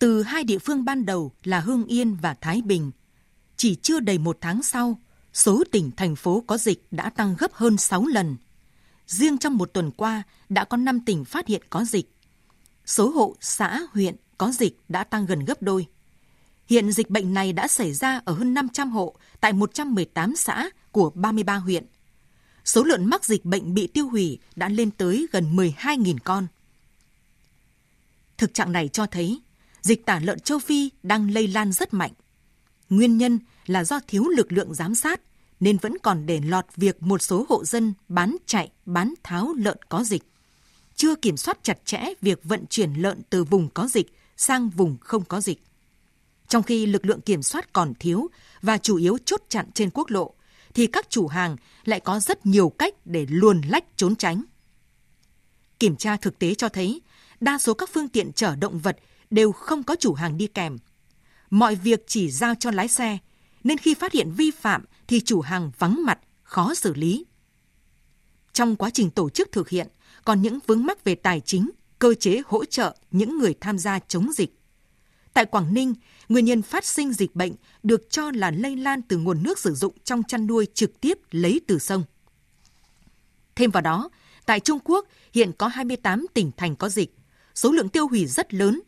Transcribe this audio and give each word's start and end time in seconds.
Từ 0.00 0.22
hai 0.22 0.44
địa 0.44 0.58
phương 0.58 0.84
ban 0.84 1.06
đầu 1.06 1.32
là 1.44 1.60
Hương 1.60 1.84
Yên 1.84 2.14
và 2.14 2.34
Thái 2.34 2.62
Bình, 2.62 2.90
chỉ 3.56 3.74
chưa 3.74 4.00
đầy 4.00 4.18
một 4.18 4.38
tháng 4.40 4.62
sau, 4.62 5.00
số 5.32 5.64
tỉnh, 5.70 5.90
thành 5.96 6.16
phố 6.16 6.44
có 6.46 6.58
dịch 6.58 6.86
đã 6.90 7.10
tăng 7.10 7.36
gấp 7.38 7.52
hơn 7.52 7.76
6 7.76 8.06
lần. 8.06 8.36
Riêng 9.06 9.38
trong 9.38 9.56
một 9.56 9.70
tuần 9.72 9.90
qua, 9.90 10.22
đã 10.48 10.64
có 10.64 10.76
5 10.76 11.00
tỉnh 11.00 11.24
phát 11.24 11.46
hiện 11.46 11.62
có 11.70 11.84
dịch. 11.84 12.10
Số 12.86 13.10
hộ, 13.10 13.36
xã, 13.40 13.80
huyện 13.92 14.16
có 14.38 14.52
dịch 14.52 14.78
đã 14.88 15.04
tăng 15.04 15.26
gần 15.26 15.44
gấp 15.44 15.62
đôi. 15.62 15.86
Hiện 16.66 16.92
dịch 16.92 17.10
bệnh 17.10 17.34
này 17.34 17.52
đã 17.52 17.68
xảy 17.68 17.92
ra 17.92 18.20
ở 18.24 18.32
hơn 18.32 18.54
500 18.54 18.90
hộ 18.90 19.14
tại 19.40 19.52
118 19.52 20.36
xã 20.36 20.70
của 20.92 21.10
33 21.10 21.56
huyện. 21.56 21.86
Số 22.64 22.84
lợn 22.84 23.06
mắc 23.06 23.24
dịch 23.24 23.44
bệnh 23.44 23.74
bị 23.74 23.86
tiêu 23.86 24.08
hủy 24.08 24.38
đã 24.56 24.68
lên 24.68 24.90
tới 24.90 25.26
gần 25.32 25.56
12.000 25.56 26.16
con. 26.24 26.46
Thực 28.38 28.54
trạng 28.54 28.72
này 28.72 28.88
cho 28.88 29.06
thấy 29.06 29.40
dịch 29.82 30.06
tả 30.06 30.20
lợn 30.22 30.40
châu 30.40 30.58
Phi 30.58 30.90
đang 31.02 31.30
lây 31.30 31.48
lan 31.48 31.72
rất 31.72 31.94
mạnh. 31.94 32.12
Nguyên 32.90 33.18
nhân 33.18 33.38
là 33.66 33.84
do 33.84 34.00
thiếu 34.06 34.24
lực 34.28 34.52
lượng 34.52 34.74
giám 34.74 34.94
sát 34.94 35.20
nên 35.60 35.76
vẫn 35.76 35.98
còn 36.02 36.26
để 36.26 36.40
lọt 36.44 36.64
việc 36.76 37.02
một 37.02 37.22
số 37.22 37.46
hộ 37.48 37.64
dân 37.64 37.94
bán 38.08 38.36
chạy, 38.46 38.70
bán 38.86 39.14
tháo 39.22 39.54
lợn 39.54 39.78
có 39.88 40.04
dịch. 40.04 40.22
Chưa 40.94 41.14
kiểm 41.14 41.36
soát 41.36 41.58
chặt 41.62 41.78
chẽ 41.84 42.04
việc 42.20 42.40
vận 42.44 42.66
chuyển 42.66 42.92
lợn 42.92 43.22
từ 43.30 43.44
vùng 43.44 43.68
có 43.68 43.88
dịch 43.88 44.06
sang 44.36 44.68
vùng 44.68 44.96
không 45.00 45.24
có 45.24 45.40
dịch. 45.40 45.62
Trong 46.48 46.62
khi 46.62 46.86
lực 46.86 47.06
lượng 47.06 47.20
kiểm 47.20 47.42
soát 47.42 47.72
còn 47.72 47.94
thiếu 47.94 48.28
và 48.62 48.78
chủ 48.78 48.96
yếu 48.96 49.18
chốt 49.24 49.42
chặn 49.48 49.66
trên 49.74 49.90
quốc 49.90 50.10
lộ, 50.10 50.34
thì 50.74 50.86
các 50.86 51.10
chủ 51.10 51.26
hàng 51.26 51.56
lại 51.84 52.00
có 52.00 52.20
rất 52.20 52.46
nhiều 52.46 52.68
cách 52.68 52.94
để 53.04 53.26
luồn 53.30 53.60
lách 53.60 53.84
trốn 53.96 54.16
tránh. 54.16 54.44
Kiểm 55.78 55.96
tra 55.96 56.16
thực 56.16 56.38
tế 56.38 56.54
cho 56.54 56.68
thấy, 56.68 57.00
đa 57.40 57.58
số 57.58 57.74
các 57.74 57.90
phương 57.92 58.08
tiện 58.08 58.32
chở 58.32 58.56
động 58.56 58.78
vật 58.78 58.96
đều 59.30 59.52
không 59.52 59.82
có 59.82 59.96
chủ 59.96 60.14
hàng 60.14 60.36
đi 60.36 60.46
kèm. 60.46 60.78
Mọi 61.50 61.74
việc 61.74 62.04
chỉ 62.06 62.30
giao 62.30 62.54
cho 62.54 62.70
lái 62.70 62.88
xe, 62.88 63.18
nên 63.64 63.78
khi 63.78 63.94
phát 63.94 64.12
hiện 64.12 64.32
vi 64.36 64.50
phạm 64.50 64.84
thì 65.06 65.20
chủ 65.20 65.40
hàng 65.40 65.70
vắng 65.78 66.04
mặt, 66.04 66.18
khó 66.42 66.74
xử 66.74 66.94
lý. 66.94 67.24
Trong 68.52 68.76
quá 68.76 68.90
trình 68.90 69.10
tổ 69.10 69.30
chức 69.30 69.52
thực 69.52 69.68
hiện, 69.68 69.88
còn 70.24 70.42
những 70.42 70.58
vướng 70.66 70.86
mắc 70.86 71.04
về 71.04 71.14
tài 71.14 71.40
chính, 71.40 71.70
cơ 71.98 72.14
chế 72.14 72.42
hỗ 72.46 72.64
trợ 72.64 72.96
những 73.10 73.38
người 73.38 73.54
tham 73.60 73.78
gia 73.78 73.98
chống 73.98 74.32
dịch. 74.32 74.56
Tại 75.32 75.46
Quảng 75.46 75.74
Ninh, 75.74 75.94
nguyên 76.28 76.44
nhân 76.44 76.62
phát 76.62 76.84
sinh 76.84 77.12
dịch 77.12 77.34
bệnh 77.34 77.52
được 77.82 78.10
cho 78.10 78.30
là 78.34 78.50
lây 78.50 78.76
lan 78.76 79.02
từ 79.02 79.18
nguồn 79.18 79.42
nước 79.42 79.58
sử 79.58 79.74
dụng 79.74 79.94
trong 80.04 80.22
chăn 80.22 80.46
nuôi 80.46 80.66
trực 80.74 81.00
tiếp 81.00 81.18
lấy 81.30 81.60
từ 81.66 81.78
sông. 81.78 82.04
Thêm 83.54 83.70
vào 83.70 83.80
đó, 83.80 84.10
tại 84.46 84.60
Trung 84.60 84.78
Quốc 84.84 85.06
hiện 85.32 85.52
có 85.58 85.68
28 85.68 86.26
tỉnh 86.34 86.50
thành 86.56 86.76
có 86.76 86.88
dịch, 86.88 87.14
số 87.54 87.72
lượng 87.72 87.88
tiêu 87.88 88.08
hủy 88.08 88.26
rất 88.26 88.54
lớn. 88.54 88.80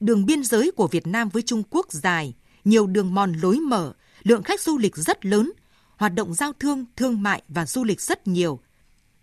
Đường 0.00 0.26
biên 0.26 0.44
giới 0.44 0.70
của 0.70 0.88
Việt 0.88 1.06
Nam 1.06 1.28
với 1.28 1.42
Trung 1.42 1.62
Quốc 1.70 1.92
dài, 1.92 2.34
nhiều 2.64 2.86
đường 2.86 3.14
mòn 3.14 3.32
lối 3.32 3.56
mở, 3.56 3.92
lượng 4.22 4.42
khách 4.42 4.60
du 4.60 4.78
lịch 4.78 4.96
rất 4.96 5.26
lớn, 5.26 5.52
hoạt 5.96 6.14
động 6.14 6.34
giao 6.34 6.52
thương, 6.52 6.84
thương 6.96 7.22
mại 7.22 7.42
và 7.48 7.66
du 7.66 7.84
lịch 7.84 8.00
rất 8.00 8.26
nhiều. 8.26 8.60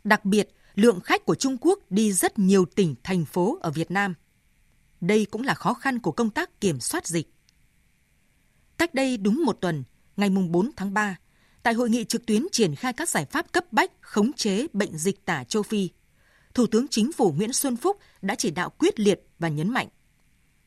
Đặc 0.04 0.26
biệt, 0.26 0.50
lượng 0.76 1.00
khách 1.00 1.26
của 1.26 1.36
Trung 1.36 1.58
Quốc 1.62 1.80
đi 1.90 2.14
rất 2.14 2.40
nhiều 2.40 2.66
tỉnh, 2.66 2.96
thành 3.04 3.26
phố 3.26 3.58
ở 3.62 3.72
Việt 3.72 3.92
Nam. 3.92 4.14
Đây 5.02 5.26
cũng 5.26 5.44
là 5.44 5.54
khó 5.54 5.74
khăn 5.74 6.00
của 6.00 6.12
công 6.12 6.30
tác 6.30 6.62
kiểm 6.62 6.80
soát 6.80 7.08
dịch. 7.08 7.34
Cách 8.78 8.94
đây 8.94 9.18
đúng 9.18 9.46
một 9.46 9.58
tuần, 9.62 9.84
ngày 10.18 10.30
4 10.30 10.72
tháng 10.76 10.94
3, 10.94 11.18
tại 11.64 11.74
hội 11.74 11.90
nghị 11.90 12.06
trực 12.06 12.26
tuyến 12.26 12.48
triển 12.52 12.76
khai 12.76 12.94
các 12.94 13.10
giải 13.10 13.26
pháp 13.26 13.52
cấp 13.52 13.74
bách 13.74 13.92
khống 14.02 14.34
chế 14.34 14.68
bệnh 14.74 14.98
dịch 14.98 15.26
tả 15.26 15.44
châu 15.44 15.64
Phi, 15.64 15.90
Thủ 16.54 16.68
tướng 16.68 16.88
Chính 16.88 17.12
phủ 17.12 17.32
Nguyễn 17.32 17.54
Xuân 17.54 17.78
Phúc 17.78 17.98
đã 18.22 18.36
chỉ 18.36 18.52
đạo 18.52 18.70
quyết 18.70 19.00
liệt 19.00 19.28
và 19.40 19.48
nhấn 19.48 19.70
mạnh. 19.70 19.88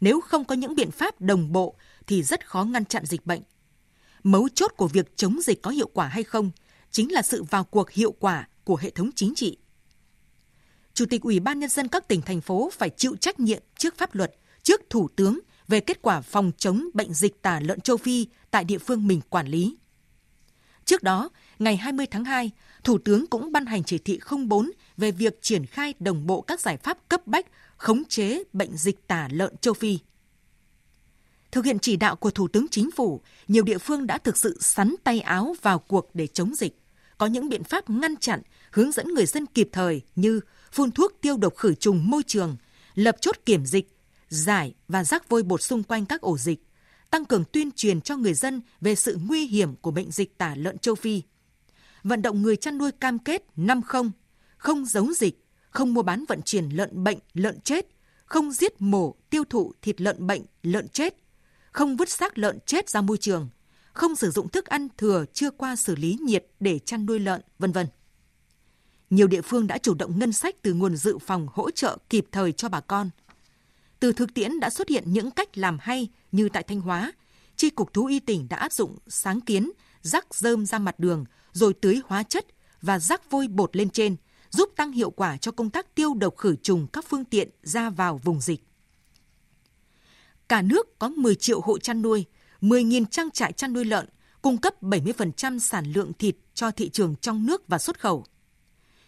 Nếu 0.07 0.21
không 0.21 0.45
có 0.45 0.55
những 0.55 0.75
biện 0.75 0.91
pháp 0.91 1.21
đồng 1.21 1.53
bộ 1.53 1.75
thì 2.07 2.23
rất 2.23 2.47
khó 2.47 2.65
ngăn 2.65 2.85
chặn 2.85 3.07
dịch 3.07 3.27
bệnh. 3.27 3.43
Mấu 4.23 4.49
chốt 4.49 4.73
của 4.77 4.89
việc 4.89 5.17
chống 5.17 5.41
dịch 5.43 5.63
có 5.63 5.71
hiệu 5.71 5.91
quả 5.95 6.07
hay 6.07 6.23
không 6.23 6.51
chính 6.91 7.13
là 7.13 7.23
sự 7.23 7.43
vào 7.43 7.65
cuộc 7.65 7.91
hiệu 7.91 8.13
quả 8.13 8.49
của 8.65 8.77
hệ 8.77 8.91
thống 8.91 9.11
chính 9.15 9.35
trị. 9.35 9.59
Chủ 10.95 11.07
tịch 11.11 11.23
Ủy 11.23 11.41
ban 11.41 11.61
Nhân 11.61 11.71
dân 11.71 11.89
các 11.89 12.09
tỉnh, 12.09 12.23
thành 12.23 12.41
phố 12.41 12.71
phải 12.73 12.91
chịu 12.91 13.17
trách 13.17 13.41
nhiệm 13.41 13.63
trước 13.79 13.99
pháp 13.99 14.15
luật, 14.15 14.35
trước 14.63 14.81
Thủ 14.91 15.09
tướng 15.17 15.39
về 15.69 15.81
kết 15.81 16.03
quả 16.03 16.21
phòng 16.21 16.53
chống 16.59 16.89
bệnh 16.95 17.15
dịch 17.15 17.43
tả 17.43 17.61
lợn 17.61 17.81
châu 17.81 17.97
Phi 17.97 18.27
tại 18.51 18.65
địa 18.65 18.79
phương 18.79 19.07
mình 19.07 19.21
quản 19.31 19.47
lý. 19.47 19.77
Trước 20.87 21.03
đó, 21.03 21.31
ngày 21.59 21.77
20 21.77 22.07
tháng 22.07 22.25
2, 22.25 22.51
Thủ 22.85 22.99
tướng 22.99 23.27
cũng 23.27 23.53
ban 23.53 23.67
hành 23.67 23.85
chỉ 23.85 23.99
thị 23.99 24.21
04 24.47 24.71
về 24.97 25.11
việc 25.11 25.43
triển 25.43 25.67
khai 25.67 25.95
đồng 25.99 26.27
bộ 26.27 26.41
các 26.41 26.61
giải 26.61 26.77
pháp 26.77 26.99
cấp 27.09 27.27
bách 27.27 27.47
khống 27.77 28.05
chế 28.05 28.43
bệnh 28.53 28.77
dịch 28.77 29.07
tả 29.09 29.29
lợn 29.33 29.57
châu 29.57 29.75
Phi. 29.75 29.99
Thực 31.53 31.65
hiện 31.65 31.79
chỉ 31.79 31.97
đạo 31.97 32.17
của 32.17 32.31
Thủ 32.31 32.49
tướng 32.49 32.67
Chính 32.71 32.91
phủ, 32.91 33.21
nhiều 33.49 33.65
địa 33.65 33.79
phương 33.79 34.07
đã 34.07 34.19
thực 34.19 34.37
sự 34.37 34.59
sắn 34.61 34.95
tay 35.05 35.21
áo 35.21 35.55
vào 35.63 35.79
cuộc 35.79 36.11
để 36.15 36.27
chống 36.27 36.55
dịch. 36.55 36.79
Có 37.19 37.27
những 37.27 37.49
biện 37.49 37.65
pháp 37.65 37.91
ngăn 37.91 38.17
chặn, 38.17 38.43
hướng 38.71 38.93
dẫn 38.93 39.09
người 39.09 39.27
dân 39.27 39.47
kịp 39.47 39.69
thời 39.73 40.03
như 40.17 40.41
phun 40.73 40.91
thuốc 40.91 41.13
tiêu 41.21 41.37
độc 41.37 41.57
khử 41.57 41.75
trùng 41.75 42.11
môi 42.11 42.23
trường, 42.27 42.57
lập 42.95 43.17
chốt 43.21 43.37
kiểm 43.47 43.67
dịch, 43.67 43.97
giải 44.29 44.75
và 44.89 45.05
rác 45.05 45.29
vôi 45.29 45.43
bột 45.43 45.63
xung 45.63 45.83
quanh 45.83 46.07
các 46.07 46.21
ổ 46.21 46.39
dịch, 46.39 46.66
tăng 47.17 47.25
cường 47.25 47.45
tuyên 47.53 47.71
truyền 47.73 48.01
cho 48.01 48.17
người 48.17 48.35
dân 48.35 48.61
về 48.81 48.95
sự 48.95 49.19
nguy 49.27 49.47
hiểm 49.47 49.77
của 49.77 49.91
bệnh 49.91 50.11
dịch 50.11 50.39
tả 50.39 50.55
lợn 50.55 50.79
châu 50.79 50.95
Phi. 50.95 51.23
Vận 52.05 52.23
động 52.23 52.43
người 52.43 52.57
chăn 52.57 52.79
nuôi 52.79 52.93
cam 52.93 53.19
kết 53.19 53.43
năm 53.57 53.83
không, 53.83 54.11
không 54.57 54.85
giấu 54.85 55.13
dịch, 55.13 55.45
không 55.71 55.95
mua 55.95 56.03
bán 56.03 56.25
vận 56.29 56.43
chuyển 56.43 56.69
lợn 56.69 57.05
bệnh, 57.05 57.19
lợn 57.35 57.61
chết, 57.61 57.87
không 58.25 58.53
giết 58.53 58.73
mổ, 58.79 59.15
tiêu 59.31 59.45
thụ 59.51 59.73
thịt 59.83 60.01
lợn 60.01 60.27
bệnh, 60.27 60.43
lợn 60.63 60.89
chết, 60.89 61.17
không 61.73 61.97
vứt 61.97 62.09
xác 62.09 62.39
lợn 62.39 62.59
chết 62.67 62.89
ra 62.89 63.01
môi 63.01 63.19
trường, 63.19 63.49
không 63.93 64.17
sử 64.17 64.31
dụng 64.31 64.49
thức 64.49 64.67
ăn 64.67 64.89
thừa 64.99 65.25
chưa 65.33 65.51
qua 65.51 65.77
xử 65.77 65.97
lý 65.97 66.19
nhiệt 66.23 66.47
để 66.61 66.79
chăn 66.79 67.07
nuôi 67.07 67.19
lợn, 67.19 67.41
vân 67.59 67.73
vân. 67.73 67.87
Nhiều 69.11 69.27
địa 69.27 69.43
phương 69.43 69.67
đã 69.67 69.79
chủ 69.79 69.95
động 69.95 70.19
ngân 70.19 70.33
sách 70.33 70.55
từ 70.63 70.75
nguồn 70.75 70.97
dự 70.97 71.19
phòng 71.19 71.47
hỗ 71.53 71.71
trợ 71.71 71.99
kịp 72.11 72.27
thời 72.33 72.53
cho 72.53 72.69
bà 72.69 72.81
con. 72.81 73.11
Từ 74.01 74.13
thực 74.13 74.35
tiễn 74.35 74.61
đã 74.61 74.71
xuất 74.71 74.89
hiện 74.89 75.05
những 75.07 75.31
cách 75.31 75.59
làm 75.59 75.79
hay 75.81 76.09
như 76.33 76.49
tại 76.49 76.63
Thanh 76.63 76.81
Hóa, 76.81 77.13
tri 77.57 77.71
cục 77.71 77.93
thú 77.93 78.07
y 78.07 78.21
tỉnh 78.21 78.49
đã 78.49 78.57
áp 78.57 78.73
dụng 78.73 78.99
sáng 79.09 79.41
kiến 79.41 79.73
rắc 80.03 80.35
rơm 80.35 80.67
ra 80.67 80.79
mặt 80.79 80.99
đường 80.99 81.25
rồi 81.53 81.75
tưới 81.75 82.01
hóa 82.05 82.23
chất 82.23 82.47
và 82.83 82.99
rắc 82.99 83.31
vôi 83.31 83.49
bột 83.49 83.77
lên 83.77 83.91
trên, 83.91 84.17
giúp 84.51 84.71
tăng 84.77 84.93
hiệu 84.93 85.11
quả 85.11 85.37
cho 85.37 85.53
công 85.53 85.71
tác 85.71 85.95
tiêu 85.95 86.15
độc 86.15 86.37
khử 86.37 86.57
trùng 86.57 86.87
các 86.93 87.05
phương 87.09 87.25
tiện 87.25 87.51
ra 87.63 87.91
vào 87.91 88.21
vùng 88.25 88.41
dịch. 88.41 88.63
Cả 90.49 90.63
nước 90.63 90.99
có 90.99 91.09
10 91.09 91.35
triệu 91.35 91.61
hộ 91.61 91.79
chăn 91.79 92.03
nuôi, 92.03 92.25
10.000 92.61 93.05
trang 93.11 93.31
trại 93.31 93.53
chăn 93.53 93.73
nuôi 93.73 93.85
lợn, 93.85 94.09
cung 94.43 94.59
cấp 94.59 94.83
70% 94.83 95.59
sản 95.59 95.93
lượng 95.93 96.13
thịt 96.19 96.37
cho 96.55 96.71
thị 96.71 96.89
trường 96.89 97.15
trong 97.21 97.47
nước 97.47 97.69
và 97.69 97.79
xuất 97.79 98.01
khẩu. 98.01 98.25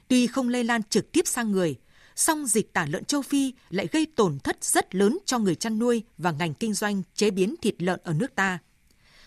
Tuy 0.09 0.27
không 0.27 0.48
lây 0.48 0.65
lan 0.65 0.82
trực 0.82 1.12
tiếp 1.12 1.27
sang 1.27 1.53
người, 1.53 1.77
song 2.18 2.46
dịch 2.46 2.72
tả 2.72 2.86
lợn 2.90 3.04
châu 3.04 3.22
Phi 3.22 3.52
lại 3.70 3.88
gây 3.92 4.06
tổn 4.16 4.38
thất 4.38 4.64
rất 4.64 4.94
lớn 4.94 5.18
cho 5.26 5.38
người 5.38 5.54
chăn 5.54 5.78
nuôi 5.78 6.02
và 6.18 6.30
ngành 6.30 6.54
kinh 6.54 6.74
doanh 6.74 7.02
chế 7.14 7.30
biến 7.30 7.54
thịt 7.62 7.82
lợn 7.82 8.00
ở 8.04 8.12
nước 8.12 8.34
ta. 8.34 8.58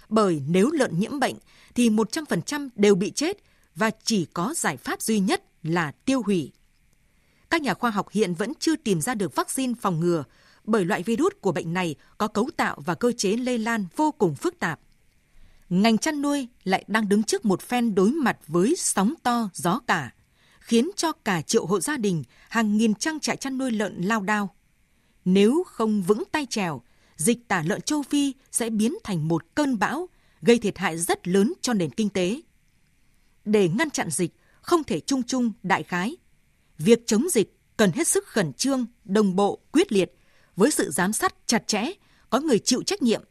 Bởi 0.10 0.42
nếu 0.48 0.72
lợn 0.72 1.00
nhiễm 1.00 1.20
bệnh 1.20 1.36
thì 1.76 1.90
100% 1.90 2.70
đều 2.76 2.96
bị 2.96 3.12
chết 3.12 3.38
và 3.76 3.92
chỉ 4.04 4.26
có 4.34 4.54
giải 4.58 4.78
pháp 4.78 5.02
duy 5.02 5.20
nhất 5.20 5.44
là 5.64 5.92
tiêu 5.92 6.22
hủy. 6.26 6.52
Các 7.50 7.62
nhà 7.62 7.74
khoa 7.74 7.92
học 7.92 8.10
hiện 8.10 8.34
vẫn 8.34 8.54
chưa 8.60 8.76
tìm 8.76 9.02
ra 9.02 9.16
được 9.16 9.36
vaccine 9.36 9.74
phòng 9.82 10.00
ngừa 10.00 10.24
bởi 10.64 10.86
loại 10.86 11.04
virus 11.04 11.34
của 11.42 11.52
bệnh 11.52 11.74
này 11.74 11.96
có 12.18 12.28
cấu 12.28 12.50
tạo 12.58 12.78
và 12.86 12.96
cơ 12.96 13.12
chế 13.18 13.30
lây 13.38 13.58
lan 13.58 13.86
vô 13.96 14.12
cùng 14.12 14.36
phức 14.36 14.60
tạp. 14.60 14.80
Ngành 15.70 15.98
chăn 15.98 16.22
nuôi 16.22 16.48
lại 16.64 16.84
đang 16.88 17.10
đứng 17.10 17.24
trước 17.24 17.46
một 17.46 17.62
phen 17.62 17.96
đối 17.96 18.12
mặt 18.12 18.38
với 18.48 18.76
sóng 18.78 19.14
to 19.24 19.50
gió 19.54 19.80
cả, 19.88 20.12
khiến 20.72 20.90
cho 20.96 21.12
cả 21.12 21.42
triệu 21.42 21.66
hộ 21.66 21.80
gia 21.80 21.98
đình, 21.98 22.24
hàng 22.50 22.78
nghìn 22.78 22.96
trang 22.96 23.20
trại 23.20 23.38
chăn 23.38 23.58
nuôi 23.58 23.72
lợn 23.72 24.02
lao 24.02 24.22
đao. 24.22 24.56
Nếu 25.26 25.64
không 25.68 26.02
vững 26.02 26.24
tay 26.32 26.48
trèo, 26.50 26.82
dịch 27.16 27.48
tả 27.48 27.64
lợn 27.66 27.82
châu 27.82 28.02
Phi 28.02 28.34
sẽ 28.52 28.70
biến 28.70 28.94
thành 29.04 29.28
một 29.28 29.56
cơn 29.56 29.80
bão, 29.80 30.10
gây 30.42 30.58
thiệt 30.58 30.78
hại 30.78 30.98
rất 30.98 31.28
lớn 31.28 31.54
cho 31.62 31.74
nền 31.74 31.90
kinh 31.90 32.10
tế. 32.10 32.42
Để 33.46 33.70
ngăn 33.70 33.90
chặn 33.90 34.10
dịch, 34.10 34.32
không 34.62 34.84
thể 34.84 35.00
chung 35.00 35.24
chung 35.24 35.52
đại 35.64 35.84
khái. 35.84 36.18
Việc 36.78 37.08
chống 37.08 37.30
dịch 37.32 37.58
cần 37.78 37.92
hết 37.92 38.08
sức 38.08 38.28
khẩn 38.28 38.54
trương, 38.54 38.86
đồng 39.06 39.36
bộ, 39.36 39.60
quyết 39.72 39.92
liệt, 39.92 40.16
với 40.56 40.72
sự 40.72 40.92
giám 40.92 41.14
sát 41.14 41.36
chặt 41.46 41.68
chẽ, 41.68 41.92
có 42.30 42.40
người 42.40 42.60
chịu 42.60 42.84
trách 42.84 43.02
nhiệm. 43.02 43.24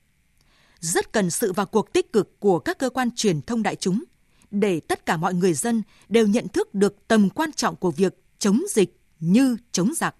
Rất 0.80 1.12
cần 1.12 1.30
sự 1.30 1.52
vào 1.52 1.66
cuộc 1.66 1.92
tích 1.92 2.12
cực 2.12 2.40
của 2.40 2.58
các 2.58 2.78
cơ 2.78 2.90
quan 2.90 3.10
truyền 3.16 3.42
thông 3.42 3.62
đại 3.62 3.76
chúng 3.76 4.04
để 4.50 4.80
tất 4.80 5.06
cả 5.06 5.16
mọi 5.16 5.34
người 5.34 5.54
dân 5.54 5.82
đều 6.08 6.26
nhận 6.26 6.48
thức 6.48 6.74
được 6.74 7.08
tầm 7.08 7.30
quan 7.30 7.52
trọng 7.52 7.76
của 7.76 7.90
việc 7.90 8.22
chống 8.38 8.62
dịch 8.70 9.00
như 9.20 9.56
chống 9.72 9.92
giặc. 9.96 10.14